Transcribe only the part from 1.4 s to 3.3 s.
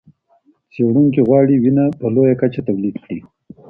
وینه په لویه کچه تولید کړي.